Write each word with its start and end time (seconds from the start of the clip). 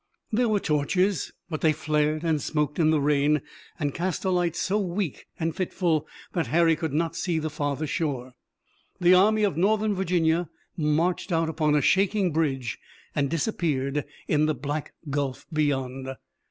There 0.31 0.49
were 0.49 0.59
torches, 0.59 1.31
but 1.47 1.61
they 1.61 1.73
flared 1.73 2.23
and 2.23 2.41
smoked 2.41 2.79
in 2.79 2.89
the 2.89 2.99
rain 2.99 3.43
and 3.79 3.93
cast 3.93 4.25
a 4.25 4.31
light 4.31 4.55
so 4.55 4.79
weak 4.79 5.27
and 5.39 5.55
fitful 5.55 6.07
that 6.33 6.47
Harry 6.47 6.75
could 6.75 6.91
not 6.91 7.15
see 7.15 7.37
the 7.37 7.51
farther 7.51 7.85
shore. 7.85 8.33
The 8.99 9.13
Army 9.13 9.43
of 9.43 9.57
Northern 9.57 9.93
Virginia 9.93 10.49
marched 10.75 11.31
out 11.31 11.49
upon 11.49 11.75
a 11.75 11.81
shaking 11.83 12.33
bridge 12.33 12.79
and 13.13 13.29
disappeared 13.29 14.03
in 14.27 14.47
the 14.47 14.55
black 14.55 14.93
gulf 15.11 15.45
beyond. 15.53 16.15